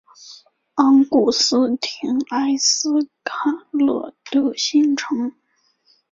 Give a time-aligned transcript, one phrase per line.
[0.77, 3.35] 昂古斯廷埃斯卡
[3.71, 5.35] 勒德新城。